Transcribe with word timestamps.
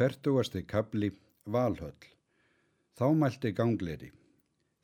Fertugasti 0.00 0.62
kabli 0.64 1.10
Valhöll. 1.52 2.04
Þá 2.96 3.08
mælti 3.20 3.50
gangleri. 3.52 4.06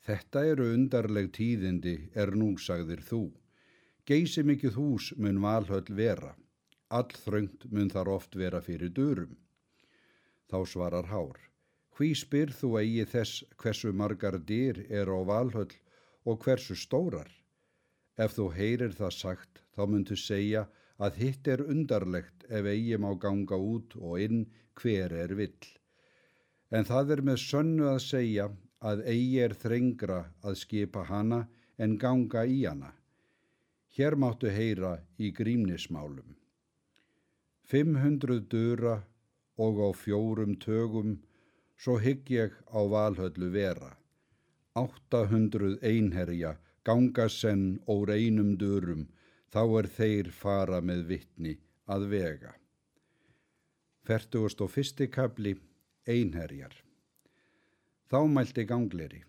Þetta 0.04 0.42
eru 0.50 0.66
undarleg 0.74 1.30
tíðindi 1.32 1.94
er 2.20 2.34
nú 2.36 2.50
sagðir 2.60 3.00
þú. 3.06 3.22
Geysi 4.04 4.44
mikið 4.44 4.76
hús 4.76 5.06
mun 5.16 5.40
Valhöll 5.40 5.88
vera. 6.02 6.34
All 6.92 7.08
þröngt 7.22 7.64
mun 7.72 7.88
þar 7.94 8.12
oft 8.12 8.36
vera 8.36 8.60
fyrir 8.60 8.92
durum. 8.92 9.32
Þá 10.52 10.58
svarar 10.74 11.08
Hár. 11.08 11.40
Hví 11.96 12.12
spyr 12.12 12.52
þú 12.52 12.76
eigi 12.82 13.08
þess 13.14 13.40
hversu 13.56 13.96
margar 13.96 14.36
dyr 14.36 14.84
er 14.90 15.08
á 15.08 15.16
Valhöll 15.32 15.78
og 16.28 16.44
hversu 16.44 16.76
stórar? 16.76 17.32
Ef 18.20 18.36
þú 18.36 18.52
heyrir 18.52 18.92
það 18.92 19.16
sagt 19.22 19.64
þá 19.72 19.86
myndu 19.88 20.20
segja 20.28 20.68
að 20.68 20.85
hitt 21.20 21.48
er 21.48 21.62
undarlegt 21.62 22.46
ef 22.48 22.68
eigi 22.72 22.96
má 22.96 23.10
ganga 23.20 23.56
út 23.56 23.96
og 23.96 24.20
inn 24.20 24.46
hver 24.80 25.12
er 25.12 25.34
vill. 25.36 25.66
En 26.70 26.84
það 26.84 27.10
er 27.16 27.22
með 27.28 27.42
sönnu 27.42 27.88
að 27.90 28.00
segja 28.04 28.46
að 28.80 29.02
eigi 29.12 29.42
er 29.44 29.54
þrengra 29.54 30.20
að 30.42 30.58
skipa 30.62 31.04
hana 31.10 31.46
en 31.78 31.98
ganga 31.98 32.44
í 32.46 32.64
hana. 32.64 32.92
Hér 33.96 34.16
máttu 34.20 34.50
heyra 34.52 34.98
í 35.18 35.30
grímnismálum. 35.32 36.36
500 37.66 38.42
dura 38.52 38.96
og 39.56 39.80
á 39.80 39.88
fjórum 39.96 40.56
tögum, 40.60 41.16
svo 41.76 41.96
hygg 41.98 42.30
ég 42.30 42.52
á 42.68 42.80
valhöllu 42.92 43.48
vera. 43.52 43.96
800 44.76 45.78
einherja 45.82 46.56
ganga 46.84 47.28
senn 47.32 47.80
ór 47.88 48.12
einum 48.12 48.54
durum, 48.60 49.06
þá 49.56 49.62
er 49.80 49.86
þeir 49.88 50.26
fara 50.36 50.78
með 50.84 50.98
vittni 51.08 51.52
að 51.88 52.02
vega. 52.12 52.50
41. 54.04 55.06
kapli 55.08 55.54
Einherjar 56.04 56.74
Þá 58.12 58.18
mælti 58.34 58.64
gangleri. 58.68 59.22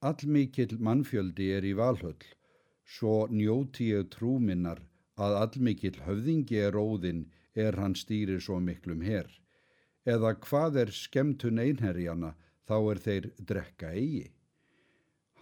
Allmikill 0.00 0.78
mannfjöldi 0.80 1.50
er 1.58 1.66
í 1.68 1.74
valhöll, 1.76 2.24
svo 2.88 3.26
njóti 3.28 3.90
ég 3.90 4.08
trúminnar 4.14 4.80
að 5.20 5.36
allmikill 5.42 5.98
höfðingi 6.06 6.62
er 6.64 6.78
óðinn 6.80 7.26
er 7.66 7.76
hann 7.76 7.98
stýri 8.00 8.38
svo 8.40 8.56
miklum 8.64 9.04
herr. 9.04 9.28
Eða 10.08 10.38
hvað 10.46 10.80
er 10.86 10.94
skemtun 11.02 11.60
einherjana 11.60 12.32
þá 12.64 12.76
er 12.94 13.04
þeir 13.04 13.28
drekka 13.52 13.92
eigi. 13.92 14.24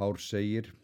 Hár 0.00 0.18
segir, 0.18 0.74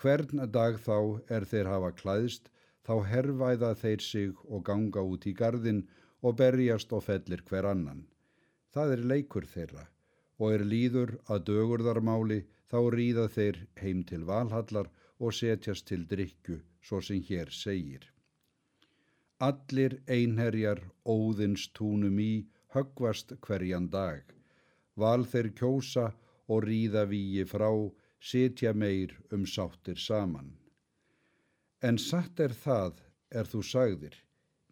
hvern 0.00 0.42
dag 0.56 0.78
þá 0.86 0.98
er 1.36 1.46
þeir 1.50 1.70
hafa 1.72 1.90
klæðst, 2.00 2.50
þá 2.86 2.94
herrvæða 3.10 3.74
þeir 3.82 4.02
sig 4.06 4.42
og 4.44 4.64
ganga 4.68 5.02
út 5.14 5.26
í 5.30 5.32
gardin 5.40 5.84
og 6.22 6.36
berjast 6.40 6.92
og 6.96 7.04
fellir 7.08 7.42
hver 7.48 7.68
annan. 7.70 8.06
Það 8.74 8.96
er 8.96 9.04
leikur 9.12 9.46
þeirra 9.54 9.86
og 10.42 10.52
er 10.54 10.64
líður 10.72 11.14
að 11.30 11.44
dögurðarmáli 11.50 12.40
þá 12.70 12.78
ríða 12.96 13.26
þeir 13.36 13.60
heim 13.80 14.02
til 14.10 14.24
valhallar 14.30 14.90
og 15.22 15.36
setjast 15.38 15.86
til 15.90 16.02
drikju 16.10 16.58
svo 16.82 17.00
sem 17.08 17.22
hér 17.28 17.52
segir. 17.54 18.08
Allir 19.48 19.98
einherjar 20.16 20.80
óðins 21.04 21.68
túnum 21.76 22.18
í 22.22 22.46
höggvast 22.74 23.36
hverjan 23.46 23.88
dag. 23.92 24.22
Val 24.96 25.24
þeir 25.30 25.50
kjósa 25.58 26.06
og 26.48 26.66
ríða 26.66 27.04
víi 27.10 27.44
frá, 27.46 27.70
setja 28.24 28.72
meir 28.72 29.10
um 29.32 29.44
sáttir 29.44 29.98
saman. 30.00 30.54
En 31.84 31.98
satt 32.00 32.40
er 32.40 32.54
það, 32.56 33.00
er 33.28 33.50
þú 33.52 33.60
sagðir, 33.70 34.14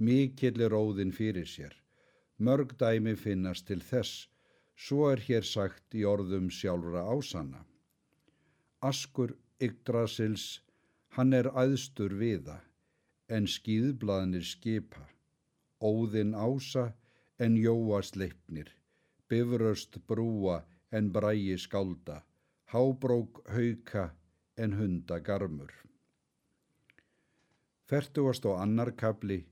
mikill 0.00 0.62
er 0.64 0.72
óðin 0.72 1.12
fyrir 1.12 1.48
sér. 1.54 1.74
Mörg 2.38 2.72
dæmi 2.80 3.12
finnast 3.24 3.66
til 3.68 3.82
þess, 3.84 4.28
svo 4.74 5.10
er 5.12 5.20
hér 5.26 5.44
sagt 5.44 5.94
í 5.94 6.06
orðum 6.08 6.48
sjálfra 6.48 7.04
ásanna. 7.12 7.60
Askur 8.80 9.36
Yggdrasils, 9.60 10.62
hann 11.14 11.36
er 11.36 11.50
aðstur 11.52 12.16
viða, 12.18 12.58
en 13.28 13.44
skýðblaðnir 13.46 14.48
skipa. 14.48 15.04
Óðinn 15.78 16.32
ása, 16.34 16.88
en 17.38 17.60
jóa 17.60 18.00
sleipnir, 18.02 18.72
bifröst 19.28 20.00
brúa, 20.08 20.62
en 20.90 21.12
bræi 21.12 21.58
skálda, 21.60 22.22
hábrók 22.72 23.42
hauka, 23.48 24.16
en 24.54 24.72
hunda 24.72 25.18
garmur. 25.20 25.72
Fertugast 27.84 28.46
og 28.48 28.62
annar 28.62 28.94
kabli, 28.96 29.42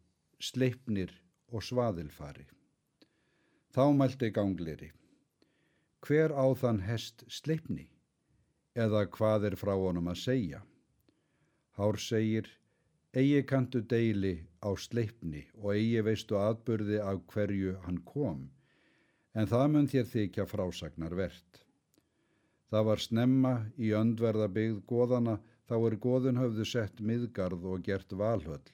sleipnir 0.40 1.12
og 1.52 1.60
svaðilfari. 1.60 2.46
Þá 3.76 3.84
mælti 3.98 4.32
gangleri. 4.32 4.88
Hver 6.00 6.32
á 6.32 6.48
þann 6.62 6.80
hest 6.88 7.26
sleipni? 7.28 7.90
Eða 8.72 9.04
hvað 9.12 9.50
er 9.50 9.60
frá 9.60 9.76
honum 9.76 10.08
að 10.08 10.22
segja? 10.24 10.64
Hár 11.76 12.00
segir, 12.00 12.48
eigi 13.12 13.44
kantu 13.44 13.84
deili 13.84 14.36
á 14.64 14.72
sleipni 14.80 15.44
og 15.60 15.74
eigi 15.76 16.06
veistu 16.08 16.40
atbyrði 16.40 17.04
af 17.04 17.26
hverju 17.34 17.76
hann 17.84 18.00
kom, 18.00 18.46
en 19.36 19.50
það 19.56 19.72
mun 19.74 19.92
þér 19.92 20.14
þykja 20.14 20.48
frásagnar 20.48 21.20
verðt. 21.20 21.66
Það 22.70 22.90
var 22.90 23.04
snemma 23.06 23.54
í 23.78 23.94
öndverðabigð 24.00 24.82
goðana 24.90 25.38
þá 25.68 25.76
er 25.78 26.02
goðun 26.08 26.42
höfðu 26.44 26.68
sett 26.74 27.00
miðgarð 27.12 27.66
og 27.74 27.88
gert 27.88 28.12
valhöll 28.24 28.68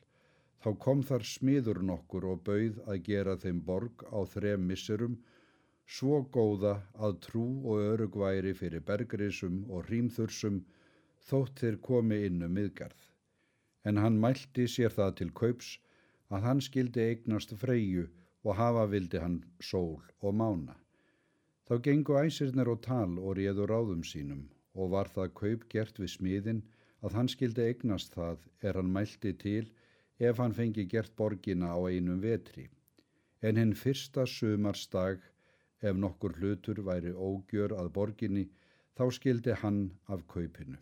Þá 0.66 0.70
kom 0.82 1.02
þar 1.08 1.24
smiður 1.30 1.78
nokkur 1.88 2.24
og 2.26 2.38
bauð 2.46 2.78
að 2.92 3.02
gera 3.08 3.34
þeim 3.42 3.58
borg 3.66 4.04
á 4.10 4.18
þrem 4.32 4.64
missurum, 4.70 5.12
svo 5.96 6.16
góða 6.36 6.72
að 7.08 7.18
trú 7.26 7.44
og 7.70 7.82
örugværi 7.90 8.54
fyrir 8.60 8.82
bergrisum 8.88 9.60
og 9.70 9.84
hrímþursum 9.90 10.56
þótt 11.28 11.62
þeir 11.62 11.78
komi 11.88 12.18
inn 12.30 12.42
um 12.48 12.56
miðgarð. 12.58 12.98
En 13.86 14.02
hann 14.02 14.18
mælti 14.24 14.66
sér 14.72 14.96
það 14.96 15.14
til 15.20 15.30
kaups 15.42 15.70
að 16.34 16.48
hann 16.48 16.64
skildi 16.68 17.04
eignast 17.04 17.54
freyju 17.62 18.08
og 18.42 18.58
hafa 18.62 18.88
vildi 18.96 19.22
hann 19.22 19.38
sól 19.70 20.02
og 20.18 20.34
mána. 20.40 20.74
Þá 21.66 21.74
gengu 21.82 22.14
æsirnir 22.20 22.68
og 22.70 22.82
tal 22.86 23.16
og 23.18 23.32
réðu 23.38 23.64
ráðum 23.66 24.02
sínum 24.06 24.42
og 24.78 24.92
var 24.92 25.08
það 25.14 25.32
kaup 25.40 25.64
gert 25.72 25.96
við 25.98 26.12
smiðin 26.12 26.60
að 27.06 27.16
hann 27.18 27.30
skildi 27.32 27.64
eignast 27.70 28.14
það 28.14 28.44
er 28.68 28.78
hann 28.78 28.92
mælti 28.96 29.32
til 29.40 29.64
ef 30.28 30.38
hann 30.42 30.54
fengi 30.58 30.84
gert 30.92 31.16
borgina 31.16 31.72
á 31.74 31.78
einum 31.90 32.22
vetri, 32.22 32.68
en 33.42 33.58
hinn 33.60 33.74
fyrsta 33.74 34.24
sumarstag, 34.30 35.18
ef 35.82 35.98
nokkur 36.04 36.38
hlutur 36.38 36.80
væri 36.86 37.12
ógjör 37.12 37.74
að 37.80 37.92
borginni, 37.98 38.46
þá 38.96 39.04
skildi 39.18 39.58
hann 39.62 39.80
af 40.06 40.22
kaupinu. 40.32 40.78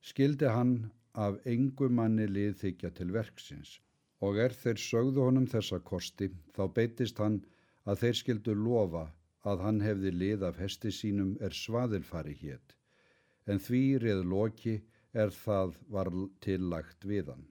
Skildi 0.00 0.52
hann 0.54 0.74
af 1.14 1.40
engu 1.44 1.88
manni 1.88 2.28
liðþykja 2.30 2.92
til 3.00 3.10
verksins 3.16 3.78
og 4.20 4.38
er 4.44 4.54
þeir 4.54 4.78
sögðu 4.82 5.24
honum 5.26 5.46
þessa 5.50 5.80
kosti, 5.80 6.28
þá 6.54 6.62
beitist 6.76 7.18
hann 7.18 7.40
að 7.88 8.04
þeir 8.04 8.20
skildu 8.20 8.54
lofa 8.54 9.08
að 9.50 9.64
hann 9.66 9.80
hefði 9.84 10.12
lið 10.14 10.46
af 10.48 10.58
hesti 10.62 10.92
sínum 10.94 11.36
er 11.44 11.56
svaðilfari 11.56 12.34
hétt, 12.42 12.74
en 13.46 13.62
því 13.66 13.82
reð 14.04 14.24
loki 14.32 14.74
er 15.12 15.32
það 15.34 15.76
var 15.94 16.10
tillagt 16.44 17.06
við 17.12 17.32
hann. 17.32 17.46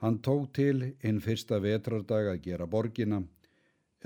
Hann 0.00 0.18
tók 0.24 0.52
til 0.56 0.94
einn 1.04 1.20
fyrsta 1.20 1.58
vetrardag 1.60 2.30
að 2.32 2.42
gera 2.46 2.66
borgina 2.66 3.22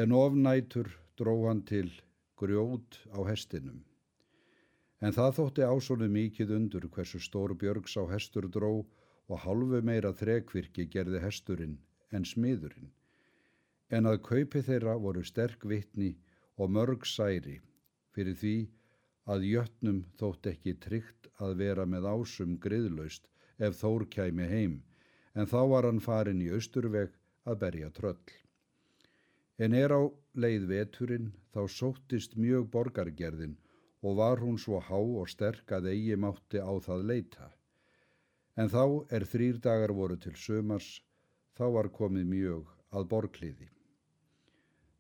en 0.03 0.14
ofnætur 0.19 0.91
dró 1.19 1.34
hann 1.47 1.62
til 1.62 1.91
grjót 2.41 2.98
á 3.14 3.22
hestinum. 3.28 3.84
En 5.04 5.14
það 5.14 5.37
þótti 5.38 5.66
ásónu 5.69 6.09
mikið 6.10 6.54
undur 6.56 6.88
hversu 6.97 7.20
stór 7.22 7.54
björgs 7.60 7.94
á 8.00 8.03
hestur 8.10 8.48
dró 8.50 8.72
og 9.28 9.38
halvu 9.44 9.81
meira 9.87 10.12
þrekvirki 10.12 10.88
gerði 10.91 11.22
hesturinn 11.22 11.78
en 12.10 12.26
smiðurinn. 12.26 12.91
En 13.91 14.09
að 14.10 14.22
kaupi 14.28 14.62
þeirra 14.66 14.97
voru 14.98 15.23
sterk 15.23 15.62
vittni 15.69 16.14
og 16.60 16.70
mörg 16.76 17.06
særi 17.10 17.58
fyrir 18.14 18.38
því 18.42 18.56
að 19.34 19.46
jötnum 19.50 20.00
þótt 20.20 20.48
ekki 20.52 20.74
tryggt 20.86 21.28
að 21.44 21.56
vera 21.62 21.86
með 21.88 22.08
ásum 22.14 22.58
griðlaust 22.64 23.28
ef 23.58 23.78
þór 23.80 24.06
kæmi 24.16 24.46
heim 24.50 24.74
en 25.34 25.50
þá 25.50 25.60
var 25.72 25.88
hann 25.88 26.02
farin 26.04 26.42
í 26.44 26.50
austurveg 26.54 27.14
að 27.48 27.60
berja 27.62 27.90
tröll. 27.96 28.30
En 29.58 29.74
er 29.74 29.94
á 29.94 30.02
leið 30.34 30.66
veturinn 30.70 31.32
þá 31.54 31.60
sóttist 31.70 32.36
mjög 32.36 32.70
borgargerðin 32.74 33.56
og 34.04 34.18
var 34.20 34.42
hún 34.42 34.58
svo 34.60 34.80
há 34.88 34.98
og 34.98 35.30
sterk 35.32 35.72
að 35.72 35.90
eigi 35.92 36.16
mátti 36.20 36.60
á 36.60 36.72
það 36.86 37.06
leita. 37.10 37.50
En 38.60 38.70
þá 38.70 38.84
er 39.10 39.26
þrýr 39.26 39.60
dagar 39.62 39.94
voru 39.94 40.18
til 40.20 40.34
sömars, 40.38 41.00
þá 41.56 41.64
var 41.78 41.88
komið 41.90 42.26
mjög 42.30 42.74
að 42.94 43.08
borgliði. 43.10 43.74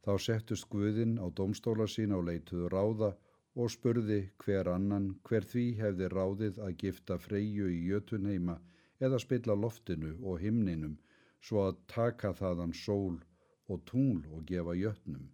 Þá 0.04 0.12
settust 0.22 0.66
Guðinn 0.72 1.14
á 1.16 1.26
domstóla 1.40 1.86
sín 1.88 2.12
á 2.12 2.20
leituðu 2.28 2.68
ráða 2.72 3.10
og 3.62 3.70
spurði 3.74 4.18
hver 4.44 4.68
annan 4.72 5.06
hver 5.28 5.46
því 5.52 5.64
hefði 5.80 6.08
ráðið 6.14 6.58
að 6.66 6.76
gifta 6.82 7.16
freyju 7.26 7.68
í 7.72 7.78
jötunheima 7.88 8.56
eða 9.08 9.20
spilla 9.24 9.56
loftinu 9.64 10.10
og 10.30 10.42
himninum 10.44 10.98
svo 11.48 11.62
að 11.68 11.80
taka 11.94 12.32
þaðan 12.40 12.74
sól 12.80 13.16
og 13.72 13.84
tungl 13.90 14.26
og 14.36 14.44
gefa 14.50 14.74
jötnum. 14.80 15.24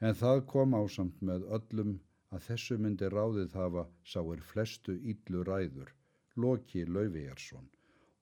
En 0.00 0.14
það 0.20 0.44
kom 0.52 0.76
ásamt 0.78 1.24
með 1.30 1.48
öllum 1.56 1.92
að 2.36 2.44
þessu 2.48 2.78
myndi 2.84 3.08
ráðið 3.14 3.56
hafa 3.60 3.86
sáir 4.12 4.42
flestu 4.52 4.98
íllu 5.12 5.44
ræður, 5.48 5.90
Loki 6.36 6.84
Lauvijarsson, 6.88 7.68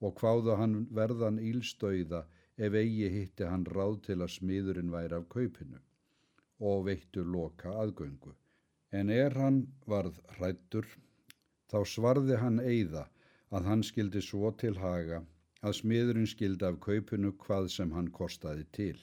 og 0.04 0.18
hváða 0.20 0.56
hann 0.60 0.76
verðan 0.98 1.38
ílstauða 1.50 2.24
ef 2.66 2.76
eigi 2.82 3.08
hitti 3.14 3.46
hann 3.50 3.66
ráð 3.76 3.94
til 4.06 4.18
að 4.20 4.34
smiðurinn 4.36 4.92
væri 4.94 5.16
af 5.18 5.28
kaupinu 5.34 5.80
og 6.70 6.84
veittu 6.88 7.24
loka 7.34 7.72
aðgöngu. 7.82 8.34
En 8.98 9.10
er 9.14 9.36
hann 9.42 9.60
varð 9.92 10.18
hrættur, 10.36 10.86
þá 11.70 11.78
svarði 11.94 12.36
hann 12.42 12.58
eigða 12.60 13.06
að 13.56 13.68
hann 13.70 13.84
skildi 13.90 14.22
svo 14.26 14.50
til 14.62 14.74
haga 14.82 15.22
að 15.68 15.76
smiðurinn 15.80 16.28
skildi 16.32 16.66
af 16.68 16.78
kaupinu 16.86 17.32
hvað 17.44 17.70
sem 17.76 17.94
hann 17.96 18.10
kostaði 18.18 18.66
til. 18.76 18.98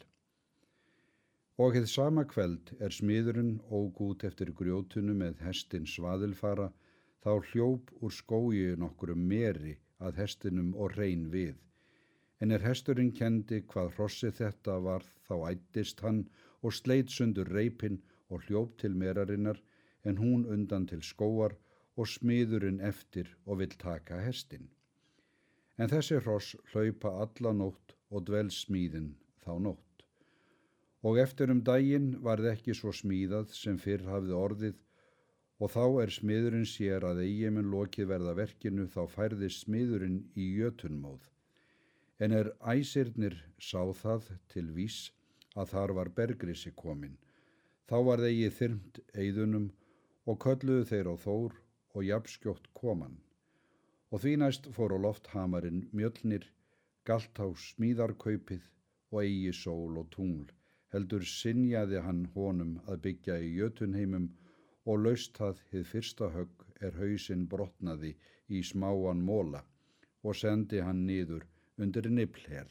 Og 1.57 1.74
heið 1.74 1.88
sama 1.89 2.24
kveld 2.30 2.74
er 2.86 2.94
smiðurinn 2.94 3.56
óg 3.74 4.01
út 4.07 4.25
eftir 4.30 4.54
grjótunu 4.59 5.15
með 5.21 5.42
hestin 5.48 5.88
svaðilfara, 5.89 6.68
þá 7.24 7.31
hljóp 7.50 7.94
úr 8.01 8.13
skói 8.13 8.75
nokkur 8.83 9.15
um 9.15 9.24
meri 9.31 9.74
að 9.98 10.21
hestinum 10.21 10.75
og 10.77 10.94
reyn 11.00 11.25
við. 11.33 11.57
En 12.42 12.54
er 12.54 12.66
hesturinn 12.66 13.13
kendi 13.19 13.63
hvað 13.72 13.94
hrossi 13.95 14.30
þetta 14.39 14.78
var 14.88 15.06
þá 15.28 15.36
ættist 15.51 16.04
hann 16.06 16.19
og 16.62 16.75
sleit 16.80 17.13
sundur 17.13 17.50
reipin 17.57 18.01
og 18.30 18.45
hljóp 18.48 18.78
til 18.81 18.98
merarinnar 19.04 19.60
en 20.04 20.19
hún 20.22 20.45
undan 20.56 20.86
til 20.92 21.01
skóar 21.12 21.56
og 21.98 22.10
smiðurinn 22.13 22.81
eftir 22.89 23.30
og 23.45 23.62
vill 23.62 23.75
taka 23.81 24.19
hestin. 24.22 24.68
En 25.78 25.89
þessi 25.89 26.19
hross 26.22 26.56
hlaupa 26.72 27.13
alla 27.25 27.54
nótt 27.54 27.95
og 28.10 28.25
dvel 28.30 28.50
smíðin 28.54 29.13
þá 29.45 29.54
nótt. 29.68 30.04
Og 31.06 31.19
eftir 31.22 31.54
um 31.54 31.63
daginn 31.66 32.12
var 32.25 32.42
það 32.42 32.54
ekki 32.54 32.75
svo 32.78 32.94
smíðað 33.00 33.54
sem 33.57 33.78
fyrr 33.81 34.06
hafði 34.12 34.38
orðið 34.38 34.83
og 35.57 35.74
þá 35.74 35.83
er 36.04 36.13
smiðurinn 36.13 36.69
sér 36.69 37.06
að 37.10 37.24
eigimun 37.25 37.72
lokið 37.74 38.12
verða 38.13 38.36
verkinu 38.38 38.86
þá 38.94 39.01
færði 39.13 39.50
smiðurinn 39.54 40.19
í 40.38 40.51
jötunmóð. 40.60 41.22
En 42.25 42.34
er 42.34 42.48
æsirnir 42.74 43.36
sá 43.69 43.81
það 44.02 44.30
til 44.54 44.72
vís 44.78 44.98
að 45.56 45.74
þar 45.74 45.94
var 46.00 46.10
bergrisi 46.19 46.72
komin. 46.81 47.18
Þá 47.90 47.98
var 48.08 48.24
þeigi 48.25 48.50
þyrmt 48.60 49.00
eigðunum 49.24 49.68
og 50.31 50.40
kölluðu 50.46 50.88
þeir 50.92 51.10
á 51.14 51.16
þór 51.25 51.58
og 51.94 52.08
jafnskjótt 52.08 52.68
koman. 52.80 53.19
Og 54.12 54.24
því 54.24 54.34
næst 54.42 54.69
fór 54.75 54.96
á 54.98 55.00
loft 55.06 55.30
hamarinn 55.34 55.84
mjölnir, 56.00 56.46
galt 57.08 57.40
á 57.40 57.48
smíðarkaupið 57.68 58.66
og 59.12 59.22
eigi 59.24 59.54
sól 59.60 60.00
og 60.02 60.10
tungl, 60.16 60.50
heldur 60.94 61.25
sinjaði 61.31 62.02
hann 62.04 62.25
honum 62.36 62.78
að 62.88 63.02
byggja 63.06 63.38
í 63.44 63.54
jötunheimum 63.60 64.28
og 64.88 65.04
laust 65.04 65.38
það 65.40 65.62
hið 65.72 65.86
fyrsta 65.92 66.30
högg 66.36 66.66
er 66.88 66.98
hausinn 67.02 67.46
brotnaði 67.52 68.14
í 68.50 68.64
smáan 68.72 69.24
móla 69.30 69.64
og 70.24 70.36
sendi 70.42 70.80
hann 70.84 71.06
niður 71.08 71.46
undir 71.77 72.09
niplhel. 72.09 72.69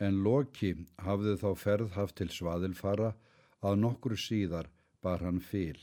En 0.00 0.22
Loki 0.24 0.72
hafði 1.04 1.36
þá 1.42 1.48
ferð 1.60 1.96
haft 1.96 2.16
til 2.20 2.30
svaðilfara 2.32 3.14
að 3.60 3.80
nokkur 3.84 4.16
síðar 4.16 4.70
bar 5.04 5.24
hann 5.26 5.40
fyl. 5.44 5.80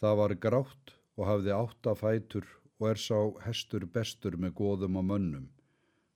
Það 0.00 0.16
var 0.20 0.34
grátt 0.46 0.94
og 1.16 1.28
hafði 1.30 1.52
átta 1.56 1.94
fætur 1.98 2.48
og 2.78 2.88
er 2.90 3.00
sá 3.00 3.20
hestur 3.46 3.86
bestur 3.92 4.36
með 4.36 4.56
góðum 4.60 4.98
og 5.00 5.06
mönnum. 5.10 5.46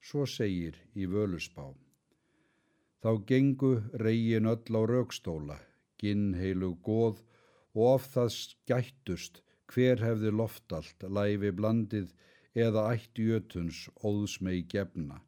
Svo 0.01 0.27
segir 0.27 0.77
í 0.97 1.07
völusbá. 1.07 1.71
Þá 3.01 3.11
gengu 3.29 3.73
reygin 3.97 4.49
öll 4.51 4.77
á 4.77 4.83
raukstóla, 4.89 5.57
ginn 6.01 6.35
heilu 6.37 6.75
góð 6.85 7.23
og 7.77 7.95
of 7.95 8.09
það 8.13 8.35
skættust 8.37 9.41
hver 9.71 10.03
hefði 10.03 10.33
loftalt, 10.35 11.05
læfi 11.07 11.53
blandið 11.57 12.11
eða 12.55 12.91
ætti 12.95 13.27
jötuns 13.31 13.89
óðsmei 14.03 14.63
gefna. 14.69 15.21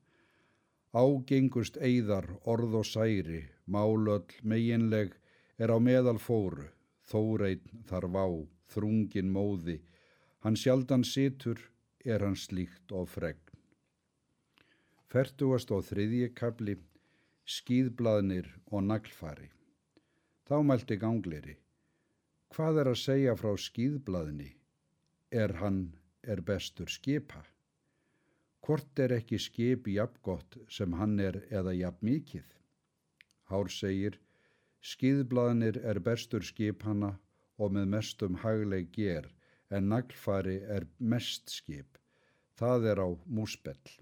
Ágengust 0.93 1.79
eigðar, 1.81 2.27
orð 2.45 2.75
og 2.83 2.87
særi, 2.87 3.47
málöll, 3.67 4.29
meginleg, 4.43 5.15
er 5.57 5.73
á 5.73 5.79
meðal 5.81 6.19
fóru, 6.19 6.67
þóreitn 7.09 7.85
þar 7.89 8.09
vá, 8.13 8.27
þrungin 8.69 9.31
móði, 9.33 9.79
hann 10.45 10.57
sjaldan 10.57 11.05
situr, 11.05 11.59
er 12.05 12.21
hann 12.27 12.37
slíkt 12.37 12.93
og 12.93 13.09
fregn. 13.09 13.41
Fertugast 15.09 15.71
á 15.71 15.79
þriðji 15.81 16.33
kabli, 16.35 16.77
skýðblaðnir 17.47 18.49
og 18.73 18.85
naglfari. 18.89 19.51
Þá 20.49 20.57
mælti 20.67 20.97
gangleri. 20.99 21.57
Hvað 22.53 22.81
er 22.83 22.91
að 22.93 23.01
segja 23.01 23.35
frá 23.37 23.53
skýðblaðni? 23.57 24.51
Er 25.33 25.55
hann 25.61 25.93
er 26.23 26.41
bestur 26.41 26.91
skipa? 26.91 27.43
Hvort 28.63 28.99
er 29.03 29.17
ekki 29.17 29.39
skip 29.43 29.89
jafngott 29.91 30.59
sem 30.71 30.93
hann 30.99 31.19
er 31.21 31.41
eða 31.51 31.73
jafn 31.75 32.07
mikið? 32.07 32.47
Hár 33.51 33.71
segir, 33.75 34.19
skýðblaðnir 34.93 35.81
er 35.83 35.99
bestur 35.99 36.47
skip 36.47 36.85
hanna 36.87 37.17
og 37.59 37.75
með 37.75 37.91
mestum 37.97 38.39
hagleg 38.45 38.93
ger 38.95 39.27
en 39.71 39.91
naglfari 39.91 40.61
er 40.77 40.87
mest 40.99 41.51
skip. 41.51 41.99
Það 42.55 42.89
er 42.93 43.03
á 43.03 43.09
músbell. 43.27 43.93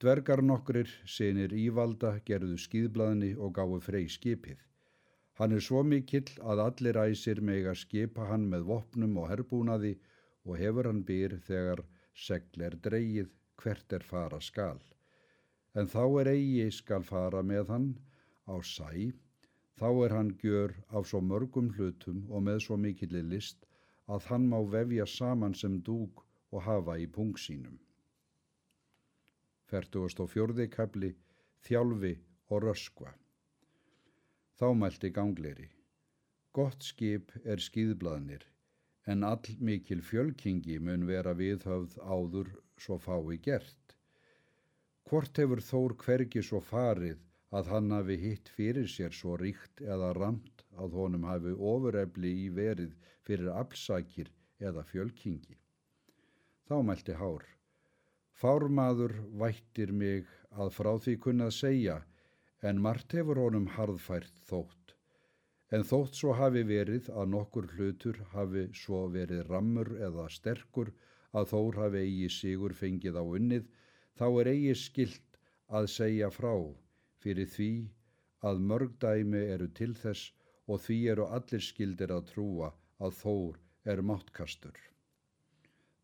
Dvergar 0.00 0.40
nokkrir, 0.40 0.88
sinir 1.04 1.52
Ívalda, 1.52 2.14
gerðu 2.24 2.56
skýðblaðni 2.56 3.34
og 3.36 3.52
gáðu 3.58 3.80
frey 3.84 4.06
skipið. 4.08 4.62
Hann 5.36 5.52
er 5.56 5.64
svo 5.64 5.82
mikill 5.84 6.30
að 6.40 6.62
allir 6.64 6.98
æsir 7.02 7.42
mega 7.44 7.74
skipa 7.76 8.30
hann 8.30 8.46
með 8.48 8.64
vopnum 8.70 9.18
og 9.20 9.28
herbúnaði 9.28 9.98
og 10.46 10.58
hefur 10.60 10.88
hann 10.88 11.02
byr 11.10 11.36
þegar 11.48 11.82
segl 12.26 12.64
er 12.68 12.76
dreyið 12.86 13.32
hvert 13.62 13.96
er 13.98 14.06
fara 14.12 14.40
skal. 14.40 14.80
En 15.74 15.90
þá 15.94 16.04
er 16.20 16.32
eigi 16.34 16.70
skal 16.74 17.04
fara 17.06 17.42
með 17.52 17.74
hann 17.74 17.90
á 18.48 18.56
sæ, 18.74 19.12
þá 19.78 19.88
er 20.04 20.16
hann 20.16 20.32
gjör 20.42 20.74
af 20.88 21.06
svo 21.10 21.20
mörgum 21.20 21.70
hlutum 21.76 22.24
og 22.30 22.42
með 22.48 22.64
svo 22.66 22.80
mikilli 22.86 23.22
list 23.22 23.68
að 24.10 24.26
hann 24.32 24.48
má 24.50 24.58
vefja 24.74 25.06
saman 25.06 25.54
sem 25.54 25.78
dúk 25.86 26.24
og 26.50 26.66
hafa 26.66 26.98
í 26.98 27.06
pung 27.06 27.36
sínum. 27.38 27.78
44. 29.70 30.66
kapli 30.66 31.14
Þjálfi 31.62 32.16
og 32.50 32.64
röskva 32.64 33.12
Þá 34.58 34.66
mælti 34.76 35.08
gangleri. 35.16 35.68
Gott 36.52 36.82
skip 36.84 37.30
er 37.44 37.62
skýðblaðnir, 37.62 38.42
en 39.06 39.24
all 39.24 39.54
mikil 39.68 40.02
fjölkingi 40.04 40.78
mun 40.86 41.06
vera 41.08 41.32
viðhöfð 41.36 41.96
áður 42.04 42.50
svo 42.76 42.98
fái 43.00 43.38
gert. 43.46 43.94
Hvort 45.08 45.38
hefur 45.42 45.62
Þór 45.64 45.96
hvergi 46.04 46.42
svo 46.46 46.60
farið 46.60 47.22
að 47.58 47.70
hann 47.72 47.94
hafi 47.94 48.16
hitt 48.24 48.50
fyrir 48.56 48.88
sér 48.90 49.14
svo 49.20 49.36
ríkt 49.40 49.80
eða 49.82 50.12
ramt 50.18 50.64
að 50.78 50.98
honum 51.00 51.24
hafi 51.26 51.54
ofurefli 51.72 52.30
í 52.44 52.50
verið 52.58 52.92
fyrir 53.26 53.50
afsakir 53.62 54.30
eða 54.60 54.84
fjölkingi. 54.92 55.56
Þá 56.68 56.76
mælti 56.86 57.16
hár. 57.18 57.42
Fármaður 58.40 59.16
vættir 59.42 59.90
mig 59.92 60.28
að 60.50 60.70
frá 60.76 60.92
því 61.04 61.16
kunnað 61.24 61.56
segja 61.56 61.96
en 62.62 62.80
margt 62.84 63.16
hefur 63.16 63.40
honum 63.42 63.66
harðfært 63.74 64.36
þótt. 64.48 64.79
En 65.76 65.84
þótt 65.86 66.16
svo 66.18 66.32
hafi 66.34 66.64
verið 66.66 67.08
að 67.14 67.28
nokkur 67.32 67.68
hlutur 67.76 68.16
hafi 68.32 68.64
svo 68.74 69.04
verið 69.14 69.44
rammur 69.52 69.92
eða 70.06 70.26
sterkur 70.36 70.90
að 71.30 71.52
þór 71.52 71.76
hafi 71.84 72.00
eigi 72.06 72.30
sigur 72.36 72.74
fengið 72.74 73.18
á 73.22 73.24
unnið, 73.24 73.68
þá 74.18 74.26
er 74.40 74.50
eigi 74.54 74.74
skilt 74.80 75.38
að 75.78 75.86
segja 75.92 76.30
frá 76.34 76.54
fyrir 77.22 77.46
því 77.54 77.70
að 78.50 78.62
mörg 78.72 78.96
dæmi 79.04 79.42
eru 79.54 79.68
til 79.80 79.92
þess 80.02 80.32
og 80.66 80.82
því 80.86 80.98
eru 81.14 81.28
allir 81.38 81.62
skildir 81.66 82.14
að 82.16 82.26
trúa 82.32 82.72
að 82.98 83.14
þór 83.20 83.60
er 83.94 84.02
máttkastur. 84.10 84.74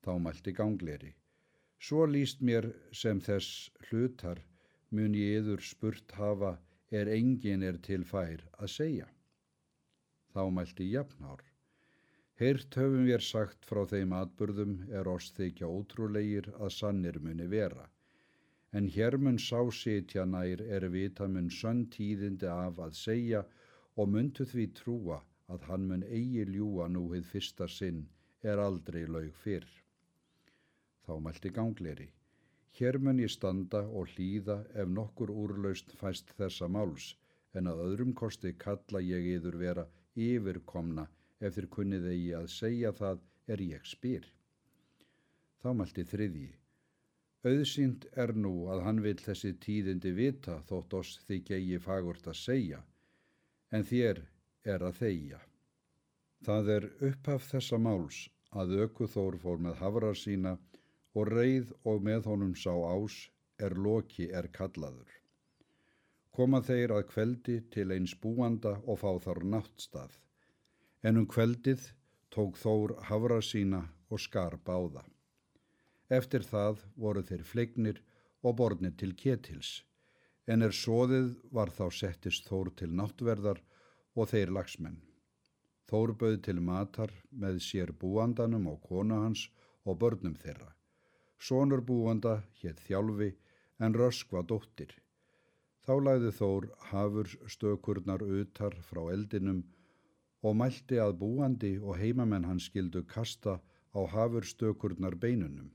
Þá 0.05 0.13
mælti 0.23 0.55
gangleri. 0.55 1.13
Svo 1.83 2.07
líst 2.07 2.39
mér 2.41 2.71
sem 2.93 3.19
þess 3.21 3.67
hlutar 3.89 4.39
mun 4.95 5.19
ég 5.19 5.43
yður 5.43 5.67
spurt 5.73 6.15
hafa 6.21 6.55
er 6.95 7.11
engin 7.11 7.67
er 7.67 7.83
til 7.83 8.05
fær 8.07 8.47
að 8.63 8.73
segja. 8.79 9.11
Þá 10.37 10.51
mælti 10.53 10.85
jafnár. 10.93 11.41
Hirt 12.37 12.75
höfum 12.77 13.07
við 13.09 13.23
sagt 13.25 13.63
frá 13.65 13.87
þeim 13.89 14.11
atburðum 14.13 14.73
er 14.99 15.09
oss 15.09 15.31
þykja 15.37 15.71
ótrúleir 15.77 16.51
að 16.59 16.75
sannir 16.75 17.17
muni 17.25 17.47
vera. 17.53 17.87
En 18.77 18.91
hér 18.97 19.17
mun 19.17 19.39
sá 19.45 19.63
sitja 19.79 20.27
nær 20.29 20.61
er 20.61 20.87
vita 20.93 21.31
mun 21.37 21.49
sönn 21.61 21.87
tíðindi 21.97 22.51
af 22.53 22.83
að 22.89 22.93
segja 23.01 23.43
og 23.97 24.13
myndu 24.13 24.45
því 24.53 24.69
trúa 24.83 25.23
að 25.49 25.67
hann 25.71 25.89
mun 25.89 26.05
eigi 26.05 26.45
ljúa 26.53 26.91
nú 26.93 27.07
hið 27.15 27.33
fyrsta 27.33 27.73
sinn 27.79 28.05
er 28.53 28.61
aldrei 28.69 29.07
laug 29.09 29.33
fyrr. 29.47 29.67
Þá 31.07 31.13
mælti 31.25 31.57
gangleri. 31.61 32.11
Hér 32.77 33.01
mun 33.01 33.25
ég 33.25 33.33
standa 33.33 33.87
og 33.89 34.13
hlýða 34.13 34.63
ef 34.77 34.97
nokkur 35.01 35.33
úrlaust 35.33 35.97
fæst 35.97 36.37
þessa 36.37 36.69
máls, 36.69 37.15
en 37.57 37.73
að 37.73 37.87
öðrum 37.89 38.13
kosti 38.13 38.53
kalla 38.67 39.01
ég 39.01 39.33
yður 39.39 39.65
vera 39.65 39.93
yfirkomna 40.17 41.07
ef 41.41 41.57
þér 41.57 41.69
kunnið 41.77 42.07
eigi 42.13 42.31
að 42.39 42.47
segja 42.53 42.93
það 43.01 43.25
er 43.55 43.63
ég 43.63 43.89
spyr. 43.89 44.29
Þá 45.63 45.69
mælti 45.81 46.05
þriðji. 46.13 46.53
Auðsýnd 47.47 48.07
er 48.25 48.33
nú 48.35 48.55
að 48.73 48.81
hann 48.87 49.03
vil 49.05 49.19
þessi 49.23 49.53
tíðindi 49.63 50.13
vita 50.17 50.57
þótt 50.71 50.97
oss 51.01 51.19
þig 51.29 51.53
eigi 51.59 51.79
fagurt 51.85 52.27
að 52.27 52.41
segja, 52.41 52.81
en 53.71 53.85
þér 53.87 54.23
er 54.75 54.87
að 54.89 54.99
þeia. 55.03 55.43
Það 56.47 56.73
er 56.77 56.89
upphaf 57.11 57.47
þessa 57.53 57.79
máls 57.79 58.25
að 58.51 58.75
aukuþór 58.83 59.39
fór 59.43 59.63
með 59.63 59.79
hafrar 59.83 60.19
sína 60.19 60.57
og 61.15 61.31
reið 61.33 61.73
og 61.85 62.03
með 62.09 62.29
honum 62.33 62.55
sá 62.59 62.73
ás 62.73 63.21
er 63.59 63.77
loki 63.87 64.29
er 64.41 64.49
kallaður. 64.59 65.09
Koma 66.37 66.59
þeir 66.61 66.93
að 66.93 67.07
kveldi 67.15 67.53
til 67.73 67.87
eins 67.95 68.13
búanda 68.21 68.75
og 68.85 68.99
fá 69.01 69.09
þar 69.25 69.39
náttstað, 69.55 70.19
en 71.01 71.23
um 71.23 71.29
kveldið 71.33 71.87
tók 72.35 72.59
þór 72.61 72.93
hafrar 73.09 73.45
sína 73.51 73.87
og 74.13 74.21
skar 74.21 74.59
báða. 74.67 75.05
Eftir 76.13 76.45
það 76.45 76.83
voru 77.05 77.23
þeir 77.25 77.45
fleignir 77.53 78.03
og 78.43 78.59
bornir 78.59 78.93
til 79.01 79.15
ketils, 79.23 79.71
en 80.47 80.63
er 80.63 80.77
sóðið 80.77 81.33
var 81.57 81.73
þá 81.79 81.87
settist 82.01 82.51
þór 82.51 82.71
til 82.83 82.91
náttverðar 83.01 83.63
og 84.15 84.29
þeir 84.35 84.53
lagsmenn. 84.59 85.01
Þór 85.89 86.13
bauð 86.21 86.39
til 86.45 86.59
matar 86.61 87.17
með 87.31 87.63
sér 87.65 87.95
búandanum 87.97 88.69
og 88.75 88.85
kona 88.85 89.23
hans 89.25 89.49
og 89.89 90.03
börnum 90.05 90.37
þeirra. 90.45 90.69
Sónur 91.41 91.81
búanda 91.81 92.43
hétt 92.61 92.85
þjálfi 92.85 93.33
en 93.81 93.97
rösk 93.97 94.37
var 94.37 94.45
dóttir. 94.45 94.93
Þá 95.87 95.95
læði 96.03 96.31
Þór 96.35 96.65
hafur 96.91 97.29
stökurnar 97.47 98.23
utar 98.27 98.75
frá 98.89 99.05
eldinum 99.13 99.61
og 100.43 100.57
mælti 100.59 100.97
að 100.99 101.13
búandi 101.21 101.71
og 101.79 102.01
heimamenn 102.01 102.47
hans 102.49 102.67
skildu 102.71 103.05
kasta 103.13 103.61
á 103.95 104.01
hafur 104.15 104.43
stökurnar 104.51 105.15
beinunum. 105.15 105.69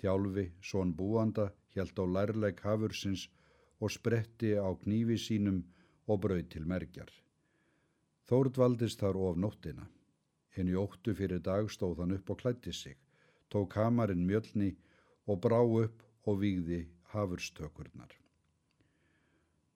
Þjálfi, 0.00 0.44
són 0.70 0.96
búanda, 0.98 1.52
hjælt 1.76 2.02
á 2.02 2.04
lærleik 2.16 2.64
hafursins 2.66 3.28
og 3.78 3.94
spretti 3.94 4.50
á 4.58 4.66
knífi 4.82 5.20
sínum 5.26 5.62
og 6.10 6.20
brauð 6.26 6.50
til 6.56 6.66
merkjar. 6.66 7.12
Þór 8.26 8.50
dvaldist 8.56 8.98
þar 8.98 9.20
of 9.28 9.38
nóttina. 9.38 9.86
Henni 10.58 10.74
óttu 10.74 11.14
fyrir 11.14 11.42
dag 11.52 11.70
stóð 11.70 12.02
hann 12.02 12.18
upp 12.18 12.34
og 12.34 12.42
klætti 12.42 12.72
sig, 12.72 12.98
tók 13.50 13.70
kamarinn 13.78 14.26
mjölni 14.26 14.74
og 15.30 15.40
brá 15.46 15.62
upp 15.62 16.02
og 16.26 16.42
výgði 16.42 16.82
hafurstökurnar. 17.14 18.23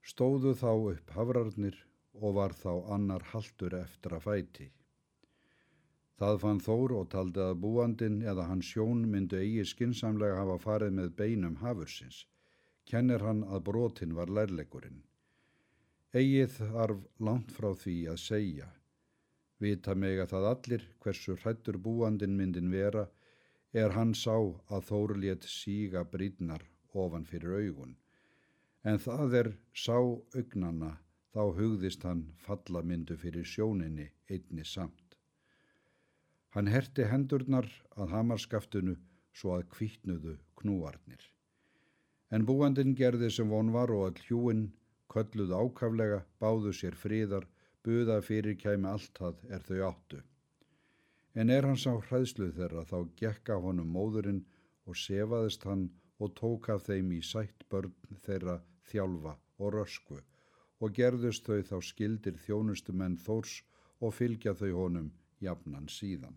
Stóðu 0.09 0.55
þá 0.57 0.71
upp 0.73 1.11
havrarnir 1.12 1.77
og 2.17 2.37
var 2.38 2.55
þá 2.57 2.71
annar 2.95 3.25
haldur 3.33 3.75
eftir 3.77 4.15
að 4.17 4.25
fæti. 4.27 4.69
Það 6.19 6.38
fann 6.45 6.62
Þór 6.65 6.95
og 7.00 7.11
taldi 7.12 7.43
að 7.45 7.59
búandin 7.65 8.17
eða 8.33 8.47
hans 8.49 8.71
sjón 8.73 9.05
myndu 9.12 9.38
eigi 9.43 9.67
skinsamlega 9.73 10.41
hafa 10.41 10.57
farið 10.65 10.97
með 10.97 11.12
beinum 11.21 11.61
hafursins. 11.61 12.23
Kennir 12.88 13.23
hann 13.27 13.45
að 13.45 13.62
brotin 13.69 14.17
var 14.17 14.33
lærleikurinn. 14.33 15.05
Egið 16.17 16.57
þarf 16.73 17.05
langt 17.29 17.53
frá 17.53 17.69
því 17.85 17.99
að 18.15 18.21
segja. 18.25 18.73
Vita 19.61 19.95
meg 19.95 20.25
að 20.25 20.33
það 20.33 20.50
allir 20.55 20.91
hversu 21.05 21.37
hrættur 21.43 21.77
búandin 21.85 22.37
myndin 22.41 22.73
vera 22.73 23.07
er 23.77 23.93
hann 23.93 24.17
sá 24.17 24.37
að 24.41 24.88
þórlétt 24.88 25.45
síga 25.53 26.09
brýtnar 26.09 26.65
ofan 26.95 27.29
fyrir 27.29 27.61
augun. 27.61 27.99
En 28.88 28.97
það 29.04 29.35
er 29.38 29.49
sá 29.76 29.97
augnana 29.99 30.95
þá 31.35 31.40
hugðist 31.57 32.04
hann 32.09 32.23
falla 32.45 32.80
myndu 32.90 33.16
fyrir 33.21 33.45
sjóninni 33.45 34.07
einni 34.33 34.64
samt. 34.64 35.16
Hann 36.57 36.71
herti 36.73 37.04
hendurnar 37.11 37.68
að 38.00 38.14
hamarskaftinu 38.14 38.95
svo 39.40 39.52
að 39.57 39.66
kvítnuðu 39.75 40.38
knúarnir. 40.61 41.21
En 42.33 42.47
búandin 42.49 42.95
gerði 43.00 43.28
sem 43.35 43.52
von 43.52 43.75
var 43.75 43.92
og 43.92 44.07
all 44.07 44.23
hjúin 44.28 44.64
kölluð 45.12 45.52
ákaflega, 45.59 46.23
báðu 46.40 46.73
sér 46.80 46.97
fríðar, 47.02 47.45
buða 47.85 48.18
fyrir 48.25 48.57
kæmi 48.62 48.88
allt 48.95 49.21
það 49.21 49.45
er 49.52 49.68
þau 49.68 49.78
áttu. 49.90 50.23
En 51.35 51.52
er 51.52 51.68
hann 51.68 51.80
sá 51.85 51.92
hræðsluð 52.09 52.57
þeirra 52.57 52.88
þá 52.88 52.99
gekka 53.21 53.61
honum 53.64 53.92
móðurinn 53.99 54.42
og 54.88 54.97
sefaðist 54.97 55.68
hann 55.68 55.90
og 56.18 56.35
tók 56.40 56.73
af 56.73 56.88
þeim 56.88 57.12
í 57.18 57.23
sætt 57.23 57.68
börn 57.71 57.95
þeirra 58.25 58.59
þjálfa 58.90 59.37
og 59.59 59.73
rösku 59.75 60.18
og 60.80 60.92
gerðust 60.99 61.49
þau 61.49 61.62
þá 61.71 61.78
skildir 61.90 62.37
þjónustumenn 62.45 63.18
þórs 63.25 63.61
og 64.00 64.14
fylgja 64.14 64.54
þau 64.54 64.71
honum 64.83 65.09
jafnan 65.42 65.88
síðan. 65.90 66.37